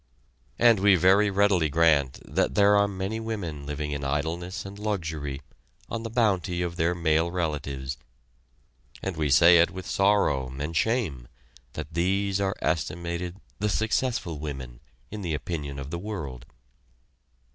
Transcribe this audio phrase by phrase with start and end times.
[0.57, 5.43] And we very readily grant that there are many women living in idleness and luxury
[5.89, 7.97] on the bounty of their male relatives,
[9.03, 11.27] and we say it with sorrow and shame
[11.73, 14.79] that these are estimated the successful women
[15.11, 16.47] in the opinion of the world.